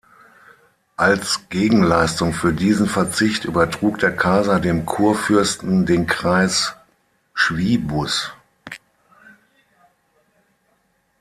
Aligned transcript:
Als 0.97 1.47
Gegenleistung 1.49 2.33
für 2.33 2.53
diesen 2.53 2.87
Verzicht 2.87 3.45
übertrug 3.45 3.99
der 3.99 4.15
Kaiser 4.17 4.59
dem 4.59 4.83
Kurfürsten 4.87 5.85
den 5.85 6.07
Kreis 6.07 6.75
Schwiebus. 7.35 8.31